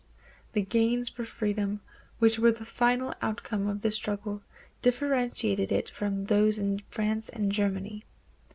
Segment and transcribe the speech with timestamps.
[0.53, 1.81] The gains for freedom,
[2.17, 4.41] which were the final outcome of this struggle,
[4.81, 8.03] differentiate it from those in France and Germany.